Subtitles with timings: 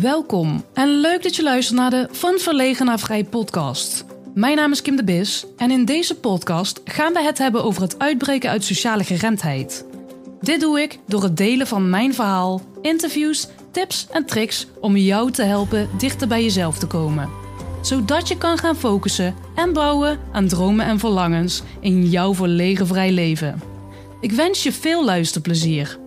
[0.00, 4.04] Welkom en leuk dat je luistert naar de Van Verlegen naar Vrij podcast.
[4.34, 7.82] Mijn naam is Kim de Bis en in deze podcast gaan we het hebben over
[7.82, 9.86] het uitbreken uit sociale geremdheid.
[10.40, 15.30] Dit doe ik door het delen van mijn verhaal, interviews, tips en tricks om jou
[15.30, 17.30] te helpen dichter bij jezelf te komen.
[17.82, 23.12] Zodat je kan gaan focussen en bouwen aan dromen en verlangens in jouw verlegen vrij
[23.12, 23.62] leven.
[24.20, 25.98] Ik wens je veel luisterplezier.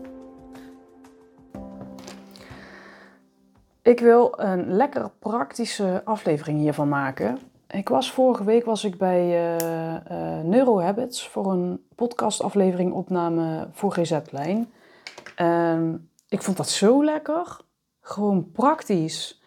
[3.89, 7.39] Ik wil een lekker praktische aflevering hiervan maken.
[7.67, 13.91] Ik was vorige week was ik bij uh, uh, Neurohabits voor een podcastaflevering opname voor
[13.91, 14.71] GZ-lijn.
[16.27, 17.57] ik vond dat zo lekker.
[18.01, 19.41] Gewoon praktisch.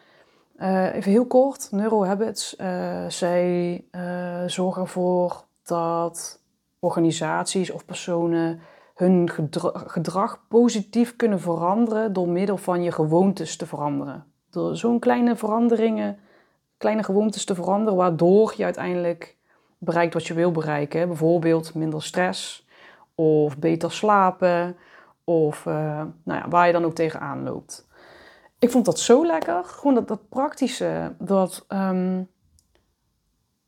[0.57, 2.57] Uh, even heel kort, Neurohabits.
[3.09, 3.85] zij
[4.47, 6.41] zorgen ervoor dat
[6.79, 8.61] organisaties of personen
[8.95, 9.29] hun
[9.73, 14.32] gedrag positief kunnen veranderen door middel van je gewoontes te veranderen.
[14.53, 16.19] Door zo'n kleine veranderingen,
[16.77, 19.37] kleine gewoontes te veranderen, waardoor je uiteindelijk
[19.79, 21.09] bereikt wat je wil bereiken.
[21.09, 22.67] Bijvoorbeeld minder stress
[23.15, 24.77] of beter slapen
[25.25, 25.75] of uh,
[26.23, 27.87] nou ja, waar je dan ook tegenaan loopt.
[28.59, 29.65] Ik vond dat zo lekker.
[29.65, 32.29] Gewoon dat, dat praktische, dat um,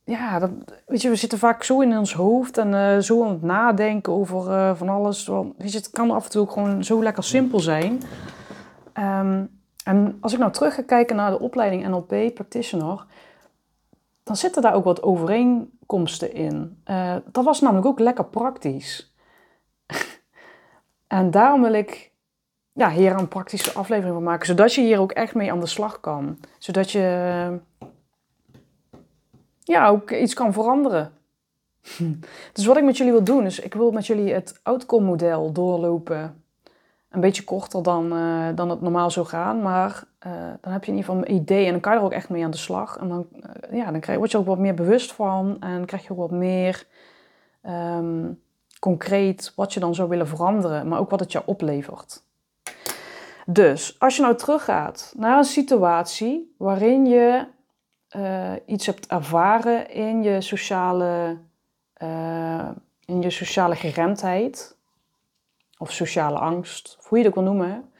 [0.04, 0.50] ja, dat,
[0.86, 4.12] weet je, we zitten vaak zo in ons hoofd en uh, zo aan het nadenken
[4.12, 5.26] over uh, van alles.
[5.58, 8.02] Weet je, het kan af en toe ook gewoon zo lekker simpel zijn.
[8.98, 13.06] Um, en als ik nou terug ga kijken naar de opleiding NLP Practitioner,
[14.22, 16.82] dan zitten daar ook wat overeenkomsten in.
[16.90, 19.14] Uh, dat was namelijk ook lekker praktisch.
[21.06, 22.12] en daarom wil ik
[22.72, 25.66] ja, hier een praktische aflevering van maken, zodat je hier ook echt mee aan de
[25.66, 26.38] slag kan.
[26.58, 27.58] Zodat je
[29.60, 31.12] ja, ook iets kan veranderen.
[32.52, 35.52] dus wat ik met jullie wil doen, is ik wil met jullie het outcome model
[35.52, 36.43] doorlopen.
[37.14, 40.90] Een beetje korter dan, uh, dan het normaal zou gaan, maar uh, dan heb je
[40.90, 42.56] in ieder geval een idee en dan kan je er ook echt mee aan de
[42.56, 42.96] slag.
[42.96, 46.02] En dan, uh, ja, dan krijg, word je ook wat meer bewust van en krijg
[46.02, 46.86] je ook wat meer
[47.66, 48.40] um,
[48.80, 52.22] concreet wat je dan zou willen veranderen, maar ook wat het je oplevert.
[53.46, 57.46] Dus als je nou teruggaat naar een situatie waarin je
[58.66, 61.38] iets hebt ervaren in je sociale,
[63.04, 64.73] in je sociale geremdheid
[65.78, 67.92] of sociale angst, hoe je ook wil noemen.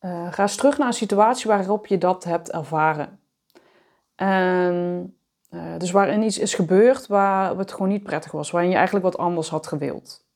[0.00, 3.20] Uh, ga eens terug naar een situatie waarop je dat hebt ervaren.
[4.14, 5.16] En,
[5.78, 9.18] dus waarin iets is gebeurd waar het gewoon niet prettig was, waarin je eigenlijk wat
[9.18, 10.26] anders had gewild.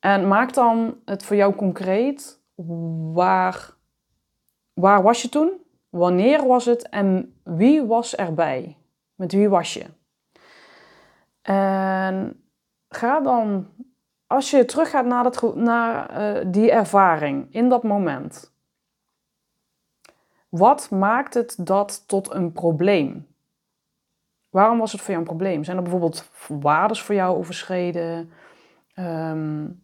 [0.00, 2.40] En maak dan het voor jou concreet.
[3.12, 3.74] Waar,
[4.72, 5.52] waar was je toen?
[5.88, 8.76] Wanneer was het en wie was erbij?
[9.14, 9.84] Met wie was je?
[11.42, 12.44] En
[12.88, 13.68] ga dan,
[14.30, 18.52] als je teruggaat naar, naar uh, die ervaring in dat moment.
[20.48, 23.26] Wat maakt het dat tot een probleem?
[24.50, 25.64] Waarom was het voor jou een probleem?
[25.64, 28.32] Zijn er bijvoorbeeld waardes voor jou overschreden?
[28.94, 29.82] Um,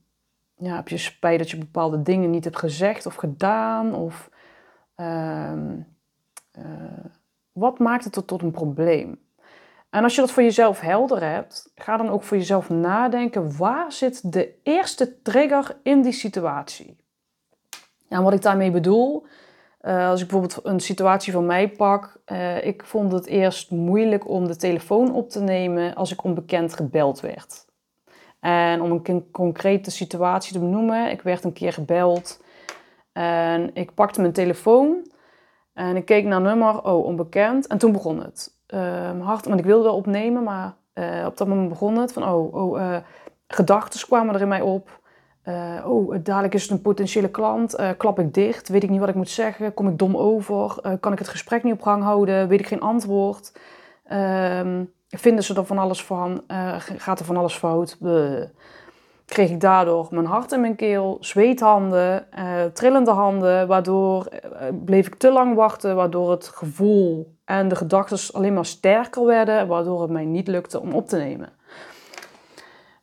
[0.55, 3.95] ja, heb je spijt dat je bepaalde dingen niet hebt gezegd of gedaan?
[3.95, 4.31] Of
[4.97, 5.87] um,
[6.59, 7.05] uh,
[7.53, 9.26] wat maakt het tot een probleem?
[9.97, 13.93] En als je dat voor jezelf helder hebt, ga dan ook voor jezelf nadenken: waar
[13.93, 16.97] zit de eerste trigger in die situatie?
[18.09, 19.27] En wat ik daarmee bedoel,
[19.83, 24.29] uh, als ik bijvoorbeeld een situatie van mij pak, uh, ik vond het eerst moeilijk
[24.29, 27.65] om de telefoon op te nemen als ik onbekend gebeld werd.
[28.41, 32.43] En om een concrete situatie te benoemen, ik werd een keer gebeld
[33.13, 35.11] en ik pakte mijn telefoon
[35.73, 37.67] en ik keek naar nummer, oh, onbekend.
[37.67, 38.56] En toen begon het.
[39.21, 42.13] Hard, want ik wilde wel opnemen, maar uh, op dat moment begon het.
[42.13, 42.97] Van, oh, oh uh,
[43.49, 45.01] gedachten kwamen er in mij op.
[45.45, 47.77] Uh, oh, dadelijk is het een potentiële klant.
[47.97, 48.69] klap ik dicht?
[48.69, 49.75] Weet ik niet wat ik moet zeggen?
[49.75, 50.75] Kom ik dom over?
[51.01, 52.49] kan ik het gesprek niet op gang houden?
[52.49, 53.53] Weet ik geen antwoord?
[54.05, 56.45] Ehm, vinden ze er van alles van?
[56.97, 57.97] gaat er van alles fout?
[58.01, 58.49] Bleh
[59.27, 65.07] kreeg ik daardoor mijn hart in mijn keel, zweethanden, uh, trillende handen, waardoor uh, bleef
[65.07, 70.03] ik te lang wachten, waardoor het gevoel en de gedachten alleen maar sterker werden, waardoor
[70.03, 71.53] het mij niet lukte om op te nemen.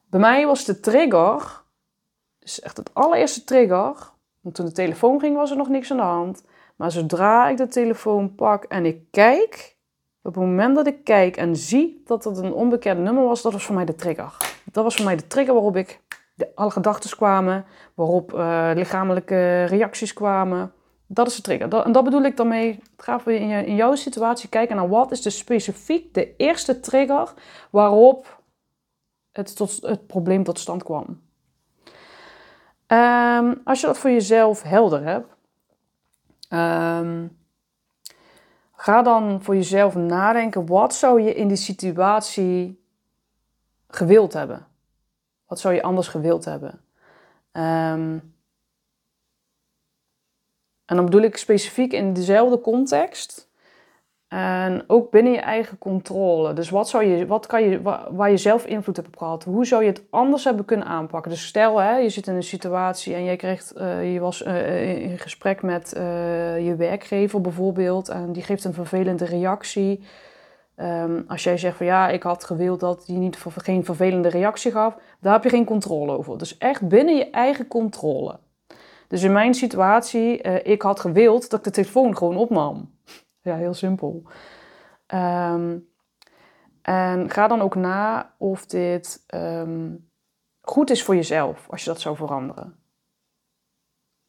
[0.10, 1.62] Bij mij was de trigger,
[2.40, 3.96] dus echt het allereerste trigger,
[4.42, 6.44] want toen de telefoon ging was er nog niks aan de hand,
[6.75, 9.73] maar zodra ik de telefoon pak en ik kijk,
[10.24, 13.52] op het moment dat ik kijk en zie dat het een onbekend nummer was, dat
[13.52, 14.38] was voor mij de trigger.
[14.72, 16.02] Dat was voor mij de trigger waarop ik
[16.36, 20.72] de, alle gedachten kwamen, waarop uh, lichamelijke reacties kwamen.
[21.08, 21.84] Dat is de trigger.
[21.84, 22.80] En dat bedoel ik daarmee.
[22.98, 27.34] Ga in, je, in jouw situatie kijken naar wat is de specifiek de eerste trigger
[27.70, 28.42] waarop
[29.31, 31.22] het, tot, het probleem tot stand kwam.
[32.88, 35.34] Um, als je dat voor jezelf helder hebt,
[36.54, 37.28] Ehm,
[38.84, 42.84] ga dan voor jezelf nadenken, wat zou je in die situatie
[43.88, 44.68] gewild hebben?
[45.46, 46.82] Wat zou je anders gewild hebben?
[47.52, 48.20] Ehm,
[50.86, 53.50] en dan bedoel ik specifiek in dezelfde context.
[54.34, 56.54] En ook binnen je eigen controle.
[56.54, 57.82] Dus wat, zou je, wat kan je,
[58.12, 59.44] waar je zelf invloed hebt op gehad.
[59.44, 61.32] Hoe zou je het anders hebben kunnen aanpakken?
[61.32, 65.12] Dus stel, hè, je zit in een situatie en jij krijgt, uh, je was uh,
[65.12, 65.90] in gesprek met
[66.60, 68.10] je werkgever bijvoorbeeld.
[68.10, 70.04] En die geeft een vervelende reactie.
[70.78, 74.72] Um, als jij zegt van ja, ik had gewild dat die niet, geen vervelende reactie
[74.72, 74.98] gaf.
[75.20, 76.38] Daar heb je geen controle over.
[76.38, 78.40] Dus echt binnen je eigen controle.
[79.08, 82.92] Dus in mijn situatie, ik had gewild dat ik de telefoon gewoon opnam.
[83.44, 84.24] Ja, heel simpel.
[85.06, 85.78] Ehm,
[86.81, 89.95] en ga dan ook na of dit ehm,
[90.62, 92.80] goed is voor jezelf als je dat zou veranderen.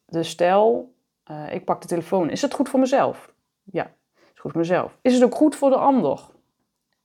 [0.05, 0.95] Dus stel,
[1.31, 2.29] uh, ik pak de telefoon.
[2.29, 3.33] Is het goed voor mezelf?
[3.63, 3.83] Ja,
[4.13, 4.97] het is goed voor mezelf.
[5.01, 6.21] Is het ook goed voor de ander?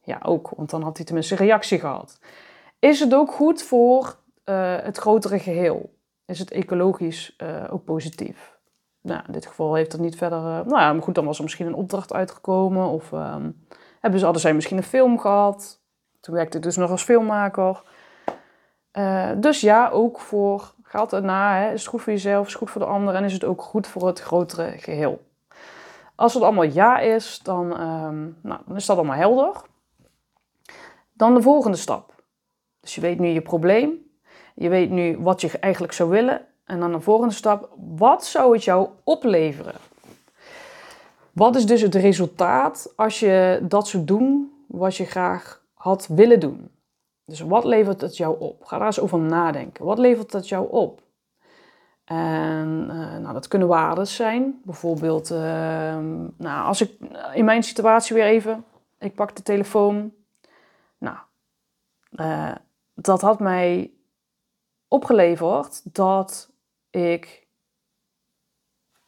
[0.03, 2.19] Ja, ook, want dan had hij tenminste een reactie gehad.
[2.79, 5.99] Is het ook goed voor uh, het grotere geheel?
[6.25, 8.60] Is het ecologisch uh, ook positief?
[9.03, 10.39] Nou, in dit geval heeft er niet verder.
[10.39, 12.89] Uh, nou ja, maar goed, dan was er misschien een opdracht uitgekomen.
[12.89, 13.67] Of um,
[14.01, 15.81] hebben ze, hadden zij misschien een film gehad.
[16.21, 17.83] Toen werkte ik dus nog als filmmaker.
[18.93, 20.75] Uh, dus ja, ook voor.
[20.83, 23.15] Gaat het na, hè, is het goed voor jezelf, is het goed voor de ander
[23.15, 25.29] en is het ook goed voor het grotere geheel?
[26.15, 29.57] Als het allemaal ja is, dan, um, nou, dan is dat allemaal helder.
[31.13, 32.15] Dan de volgende stap.
[32.81, 33.91] Dus je weet nu je probleem.
[34.55, 38.53] Je weet nu wat je eigenlijk zou willen en dan de volgende stap, wat zou
[38.53, 39.75] het jou opleveren?
[41.33, 46.41] Wat is dus het resultaat als je dat zou doen wat je graag had willen
[46.41, 46.71] doen?
[47.25, 48.65] Dus wat levert het jou op?
[48.65, 49.85] Ga daar eens over nadenken.
[49.85, 51.03] Wat levert het jou op?
[52.05, 54.61] En uh, nou, dat kunnen waarden zijn.
[54.65, 55.39] Bijvoorbeeld, uh,
[56.37, 56.93] nou, als ik
[57.35, 58.65] in mijn situatie weer even,
[58.99, 60.13] ik pak de telefoon.
[60.99, 61.17] Nou,
[62.11, 62.55] uh,
[62.95, 63.91] dat had mij
[64.89, 66.51] opgeleverd dat
[66.91, 67.49] ik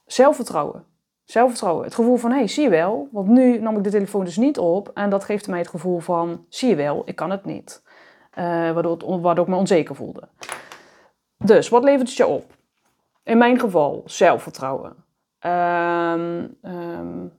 [0.07, 0.87] zelfvertrouwen.
[1.25, 1.85] Zelfvertrouwen.
[1.85, 3.09] Het gevoel van, hé, hey, zie je wel.
[3.13, 4.91] Want nu nam ik de telefoon dus niet op.
[4.95, 7.83] En dat geeft mij het gevoel van, zie je wel, ik kan het niet.
[8.39, 10.29] Uh, waardoor, ik me onzeker voelde.
[11.37, 12.57] Dus, wat levert het je op?
[13.23, 15.05] In mijn geval, zelfvertrouwen.
[15.41, 17.33] Um, um,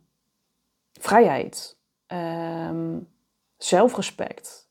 [0.99, 1.77] vrijheid.
[2.07, 3.09] Um,
[3.57, 4.62] zelfrespect.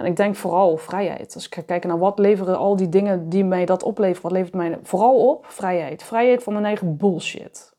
[0.00, 1.34] En ik denk vooral vrijheid.
[1.34, 4.32] Als ik ga kijken naar wat leveren al die dingen die mij dat opleveren, wat
[4.32, 5.46] levert mij vooral op?
[5.46, 6.02] Vrijheid.
[6.02, 7.72] Vrijheid van mijn eigen bullshit.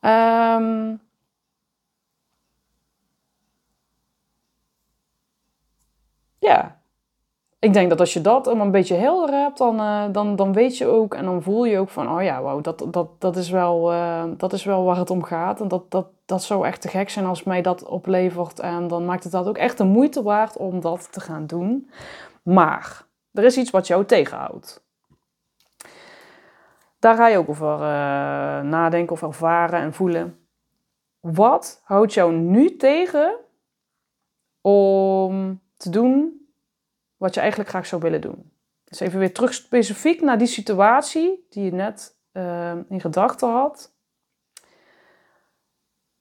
[0.00, 1.00] Um,
[6.38, 6.80] ja,
[7.64, 10.78] ik denk dat als je dat een beetje helder hebt, dan, uh, dan, dan weet
[10.78, 13.50] je ook en dan voel je ook van, oh ja, wow, dat, dat, dat, is,
[13.50, 15.60] wel, uh, dat is wel waar het om gaat.
[15.60, 18.60] En dat, dat, dat zou echt te gek zijn als mij dat oplevert.
[18.60, 21.90] En dan maakt het dat ook echt de moeite waard om dat te gaan doen.
[22.42, 24.84] Maar er is iets wat jou tegenhoudt.
[26.98, 27.80] Daar ga je ook over uh,
[28.60, 30.46] nadenken of ervaren en voelen.
[31.20, 33.34] Wat houdt jou nu tegen
[34.60, 36.43] om te doen
[37.16, 38.52] wat je eigenlijk graag zou willen doen.
[38.84, 43.92] Dus even weer terug specifiek naar die situatie die je net uh, in gedachten had.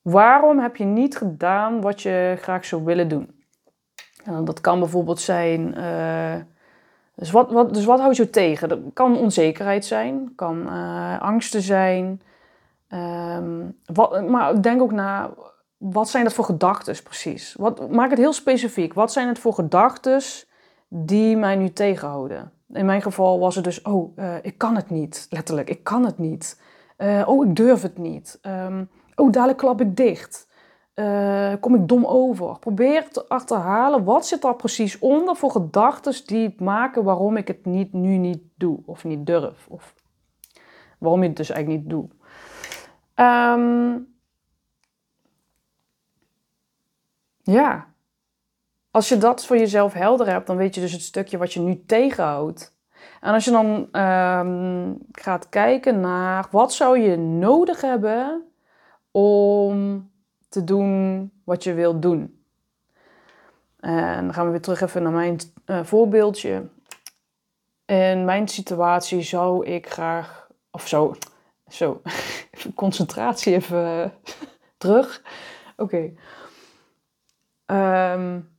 [0.01, 3.43] Waarom heb je niet gedaan wat je graag zou willen doen?
[4.25, 5.77] Nou, dat kan bijvoorbeeld zijn.
[5.77, 6.35] Uh,
[7.15, 8.69] dus, wat, wat, dus wat houdt je tegen?
[8.69, 12.21] Dat kan onzekerheid zijn, kan uh, angsten zijn.
[12.89, 15.33] Um, wat, maar denk ook na,
[15.77, 17.53] wat zijn dat voor gedachten precies?
[17.53, 18.93] Wat, maak het heel specifiek.
[18.93, 20.21] Wat zijn het voor gedachten
[20.95, 22.51] die mij nu tegenhouden.
[22.73, 26.05] In mijn geval was het dus, oh, uh, ik kan het niet, letterlijk, ik kan
[26.05, 26.61] het niet.
[26.97, 28.39] Uh, oh, ik durf het niet.
[28.41, 30.51] Um, oh, dadelijk klap ik dicht.
[30.95, 32.59] Uh, kom ik dom over?
[32.59, 37.65] Probeer te achterhalen, wat zit daar precies onder voor gedachten die maken waarom ik het
[37.65, 39.67] niet, nu niet doe of niet durf.
[39.69, 39.93] Of
[40.99, 42.07] waarom je het dus eigenlijk niet doe.
[43.15, 44.07] Um,
[47.43, 47.92] ja,
[48.93, 51.59] als je dat voor jezelf helder hebt, dan weet je dus het stukje wat je
[51.59, 52.75] nu tegenhoudt.
[53.21, 58.43] En als je dan um, gaat kijken naar wat zou je nodig hebben
[59.11, 60.09] om
[60.49, 62.43] te doen wat je wilt doen.
[63.79, 66.67] En dan gaan we weer terug even naar mijn uh, voorbeeldje.
[67.85, 71.15] In mijn situatie zou ik graag, of zo,
[71.67, 72.01] zo,
[72.75, 74.13] concentratie even
[74.77, 75.21] terug.
[75.77, 76.13] Oké.
[77.67, 78.13] Okay.
[78.13, 78.52] Um,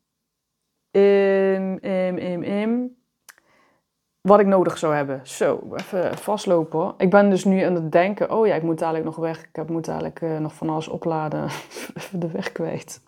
[0.94, 2.96] Im, im, im, im.
[4.20, 5.20] wat ik nodig zou hebben.
[5.22, 6.94] Zo, even vastlopen.
[6.98, 9.48] Ik ben dus nu aan het denken, oh ja, ik moet dadelijk nog weg.
[9.52, 11.44] Ik moet dadelijk uh, nog van alles opladen.
[11.94, 13.00] even de weg kwijt.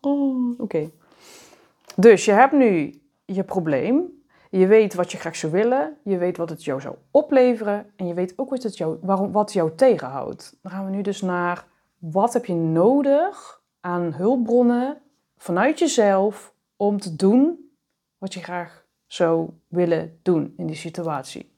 [0.00, 0.90] Oh, oké.
[1.96, 4.22] Dus je hebt nu je probleem.
[4.50, 5.96] Je weet wat je graag zou willen.
[6.04, 7.86] Je weet wat het jou zou opleveren.
[7.96, 10.58] En je weet ook wat, het jou, waarom, wat jou tegenhoudt.
[10.62, 11.66] Dan gaan we nu dus naar
[11.98, 14.98] wat heb je nodig aan hulpbronnen
[15.36, 17.70] vanuit jezelf om te doen
[18.18, 21.52] wat je graag zou willen doen in die situatie.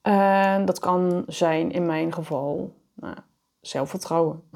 [0.00, 3.16] En dat kan zijn in mijn geval nou,
[3.60, 4.48] zelfvertrouwen,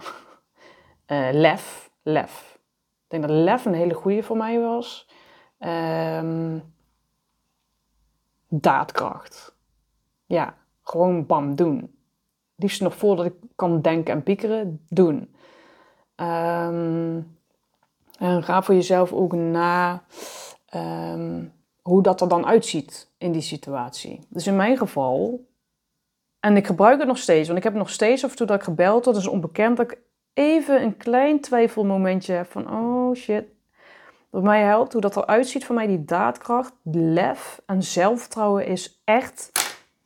[1.07, 2.59] uh, lef, lef.
[3.05, 5.09] Ik denk dat lef een hele goede voor mij was.
[5.59, 6.63] Um,
[8.49, 9.57] daadkracht.
[10.27, 11.97] Ja, gewoon bam, doen.
[12.55, 15.35] Liefst nog voordat ik kan denken en piekeren, doen.
[16.17, 17.36] Um,
[18.19, 20.03] en ga voor jezelf ook na
[20.75, 24.27] um, hoe dat er dan uitziet in die situatie.
[24.29, 25.47] Dus in mijn geval,
[26.41, 28.63] en ik gebruik het nog steeds, want ik heb nog steeds of toe dat ik
[28.63, 29.99] gebeld word, is onbekend, dat ik
[30.35, 33.45] even een klein twijfelmomentje heb van, oh shit.
[34.31, 39.01] Wat mij helpt, hoe dat eruit ziet voor mij, die daadkracht, lef en zelfvertrouwen is
[39.05, 39.53] echt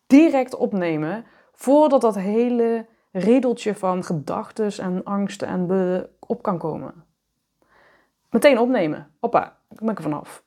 [0.07, 7.05] direct opnemen voordat dat hele riedeltje van gedachten en angsten en op kan komen.
[8.31, 9.11] Meteen opnemen.
[9.21, 10.43] Hoppa, ben ik er vanaf.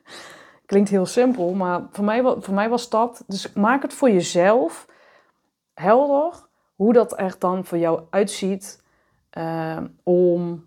[0.66, 3.24] Klinkt heel simpel, maar voor mij, voor mij was dat.
[3.26, 4.86] Dus maak het voor jezelf
[5.74, 8.82] helder hoe dat er dan voor jou uitziet
[9.38, 10.64] uh, om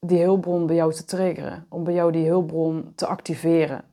[0.00, 3.84] die hulpbron bij jou te triggeren, om bij jou die hulpbron te activeren.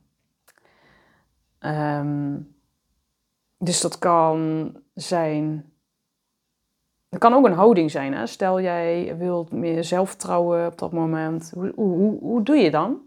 [1.60, 2.56] Um,
[3.58, 5.72] dus dat kan zijn.
[7.14, 8.14] Het kan ook een houding zijn.
[8.14, 8.26] Hè?
[8.26, 11.52] Stel jij wilt meer zelfvertrouwen op dat moment.
[11.54, 12.98] Hoe, hoe, hoe doe je dan?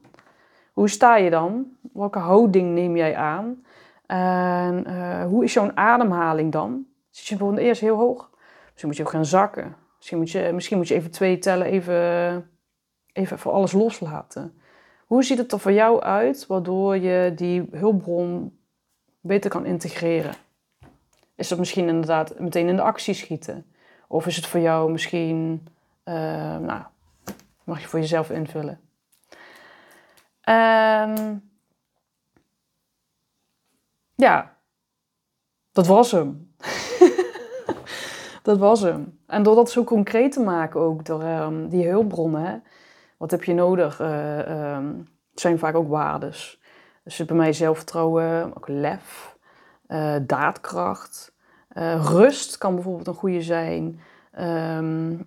[0.74, 1.66] Hoe sta je dan?
[1.94, 3.64] Welke houding neem jij aan?
[4.06, 6.86] En uh, hoe is jouw ademhaling dan?
[7.10, 8.30] Zit je bijvoorbeeld eerst heel hoog?
[8.66, 9.76] Misschien moet je ook gaan zakken.
[9.98, 12.50] Misschien moet je, misschien moet je even twee tellen, even,
[13.14, 14.62] even voor alles loslaten.
[15.06, 18.58] Hoe ziet het er voor jou uit, waardoor je die hulpbron
[19.22, 20.34] beter kan integreren?
[21.36, 23.66] Is dat misschien inderdaad meteen in de actie schieten?
[24.08, 25.68] Of is het voor jou misschien,
[26.06, 26.14] uh,
[26.58, 26.82] nou,
[27.64, 28.80] mag je voor jezelf invullen.
[30.42, 31.42] En
[34.16, 34.58] ja,
[35.72, 36.56] dat was hem.
[38.44, 39.20] dat was hem.
[39.26, 42.64] En door dat zo concreet te maken ook, door um, die hulpbronnen,
[43.18, 44.00] wat heb je nodig?
[44.00, 46.62] Uh, um, het zijn vaak ook waardes.
[47.04, 49.38] Dus bij mij zelfvertrouwen, ook lef,
[49.88, 51.36] uh, daadkracht.
[51.77, 54.00] Uh, rust kan bijvoorbeeld een goede zijn.
[54.39, 55.25] Um,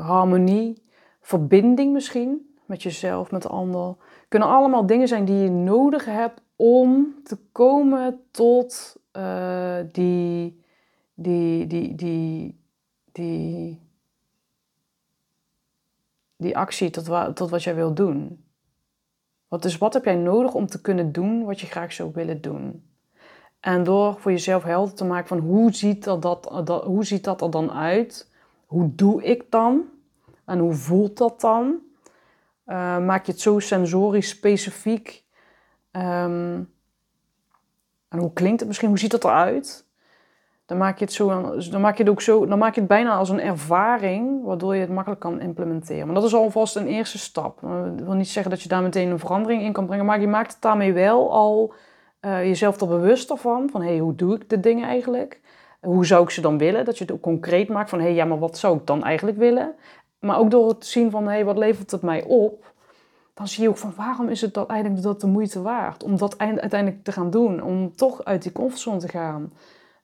[0.00, 0.82] harmonie,
[1.20, 3.96] verbinding misschien met jezelf, met de ander
[4.28, 10.62] kunnen allemaal dingen zijn die je nodig hebt om te komen tot uh, die,
[11.14, 12.60] die, die, die,
[13.12, 13.80] die,
[16.36, 18.44] die actie, tot, tot wat jij wilt doen.
[19.48, 22.40] Wat, dus wat heb jij nodig om te kunnen doen wat je graag zou willen
[22.40, 22.93] doen?
[23.64, 27.24] En door voor jezelf helder te maken van hoe ziet dat, dat, dat, hoe ziet
[27.24, 28.30] dat er dan uit?
[28.66, 29.82] Hoe doe ik dan?
[30.44, 31.78] En hoe voelt dat dan?
[32.66, 35.24] Uh, maak je het zo sensorisch specifiek.
[35.92, 36.72] Um,
[38.08, 38.88] en hoe klinkt het misschien?
[38.88, 39.86] Hoe ziet het eruit?
[40.66, 42.88] Dan maak je het, zo, dan maak je het ook zo, dan maak je het
[42.88, 46.06] bijna als een ervaring, waardoor je het makkelijk kan implementeren.
[46.06, 47.60] Maar dat is alvast een eerste stap.
[47.60, 50.28] Dat wil niet zeggen dat je daar meteen een verandering in kan brengen, maar je
[50.28, 51.74] maakt het daarmee wel al
[52.24, 53.68] uh, jezelf er bewust van.
[53.70, 55.40] Van hey, hoe doe ik de dingen eigenlijk?
[55.80, 56.84] Hoe zou ik ze dan willen?
[56.84, 59.04] Dat je het ook concreet maakt van hé, hey, ja, maar wat zou ik dan
[59.04, 59.74] eigenlijk willen?
[60.18, 62.72] Maar ook door het zien van, hé, hey, wat levert het mij op?
[63.34, 66.02] Dan zie je ook van, waarom is het dat eigenlijk dat de moeite waard?
[66.02, 67.62] Om dat uiteindelijk te gaan doen.
[67.62, 69.52] Om toch uit die comfortzone te gaan.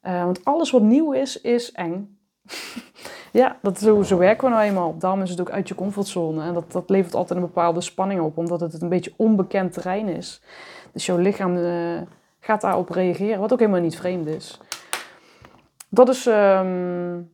[0.02, 2.18] Uh, want alles wat nieuw is, is eng.
[3.32, 4.98] ja, dat, zo, zo werken we nou eenmaal.
[4.98, 6.44] Daarom is het ook uit je comfortzone.
[6.44, 8.38] En dat, dat levert altijd een bepaalde spanning op.
[8.38, 10.42] Omdat het een beetje onbekend terrein is.
[10.92, 12.00] Dus jouw lichaam uh,
[12.40, 13.40] gaat daarop reageren.
[13.40, 14.60] Wat ook helemaal niet vreemd is.
[15.88, 16.26] Dat is...
[16.26, 17.30] Um,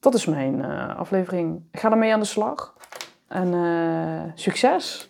[0.00, 1.62] dat is mijn uh, aflevering.
[1.72, 2.74] Ga ermee aan de slag.
[3.28, 5.08] En uh, succes!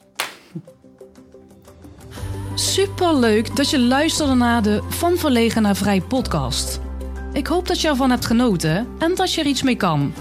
[2.54, 6.80] Super leuk dat je luisterde naar de Van Verlegen naar Vrij podcast.
[7.32, 10.12] Ik hoop dat je ervan hebt genoten en dat je er iets mee kan.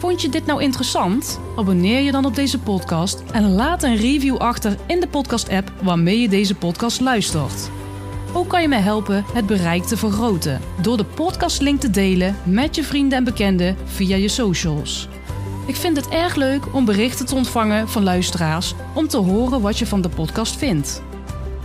[0.00, 1.40] Vond je dit nou interessant?
[1.56, 6.20] Abonneer je dan op deze podcast en laat een review achter in de podcast-app waarmee
[6.20, 7.70] je deze podcast luistert.
[8.32, 12.74] Ook kan je mij helpen het bereik te vergroten door de podcastlink te delen met
[12.74, 15.08] je vrienden en bekenden via je socials.
[15.66, 19.78] Ik vind het erg leuk om berichten te ontvangen van luisteraars om te horen wat
[19.78, 21.02] je van de podcast vindt.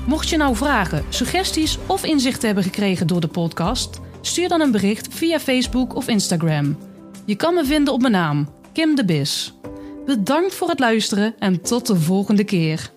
[0.05, 4.71] Mocht je nou vragen, suggesties of inzichten hebben gekregen door de podcast, stuur dan een
[4.71, 6.77] bericht via Facebook of Instagram.
[7.25, 9.53] Je kan me vinden op mijn naam, Kim de Bis.
[10.05, 12.93] Bedankt voor het luisteren en tot de volgende keer.